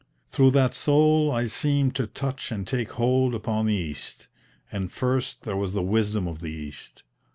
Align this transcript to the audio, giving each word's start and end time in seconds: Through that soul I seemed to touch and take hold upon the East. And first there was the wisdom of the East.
Through 0.25 0.49
that 0.57 0.73
soul 0.73 1.29
I 1.29 1.45
seemed 1.45 1.93
to 1.97 2.07
touch 2.07 2.51
and 2.51 2.65
take 2.65 2.93
hold 2.93 3.35
upon 3.35 3.67
the 3.67 3.75
East. 3.75 4.25
And 4.71 4.91
first 4.91 5.43
there 5.43 5.55
was 5.55 5.73
the 5.73 5.83
wisdom 5.83 6.25
of 6.27 6.39
the 6.39 6.49
East. 6.49 7.03